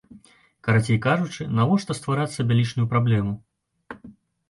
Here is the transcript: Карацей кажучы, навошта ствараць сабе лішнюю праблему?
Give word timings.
Карацей 0.67 0.99
кажучы, 1.07 1.47
навошта 1.61 1.99
ствараць 2.01 2.29
сабе 2.39 2.53
лішнюю 2.63 2.91
праблему? 2.97 3.39